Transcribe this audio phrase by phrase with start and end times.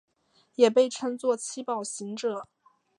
[0.55, 2.47] 也被称作七宝行者。